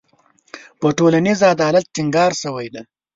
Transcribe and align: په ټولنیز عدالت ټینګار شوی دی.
په 0.79 0.87
ټولنیز 0.97 1.39
عدالت 1.53 1.85
ټینګار 1.95 2.31
شوی 2.41 2.67
دی. 2.73 2.81